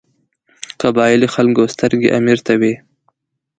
[0.81, 2.73] قبایلي خلکو سترګې امیر ته وې.